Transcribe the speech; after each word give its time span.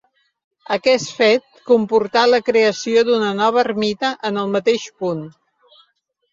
Aquest 0.75 1.11
fet 1.17 1.45
comportà 1.73 2.25
la 2.33 2.41
creació 2.49 3.05
d'una 3.11 3.29
nova 3.43 3.63
ermita 3.67 4.13
en 4.33 4.43
el 4.47 4.53
mateix 4.59 4.91
punt. 5.05 5.25